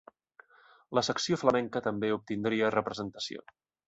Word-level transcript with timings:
La 0.99 1.03
secció 1.09 1.37
flamenca 1.41 1.81
també 1.87 2.09
obtindria 2.15 2.73
representació. 2.77 3.45